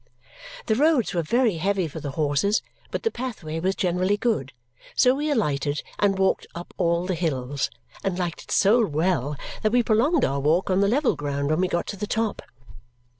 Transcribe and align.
The 0.65 0.73
roads 0.73 1.13
were 1.13 1.21
very 1.21 1.57
heavy 1.57 1.87
for 1.87 1.99
the 1.99 2.09
horses, 2.17 2.63
but 2.89 3.03
the 3.03 3.11
pathway 3.11 3.59
was 3.59 3.75
generally 3.75 4.17
good, 4.17 4.51
so 4.95 5.13
we 5.13 5.29
alighted 5.29 5.83
and 5.99 6.17
walked 6.17 6.47
up 6.55 6.73
all 6.77 7.05
the 7.05 7.13
hills, 7.13 7.69
and 8.03 8.17
liked 8.17 8.41
it 8.45 8.49
so 8.51 8.83
well 8.83 9.37
that 9.61 9.71
we 9.71 9.83
prolonged 9.83 10.25
our 10.25 10.39
walk 10.39 10.71
on 10.71 10.81
the 10.81 10.87
level 10.87 11.15
ground 11.15 11.51
when 11.51 11.61
we 11.61 11.67
got 11.67 11.85
to 11.85 11.97
the 11.97 12.07
top. 12.07 12.41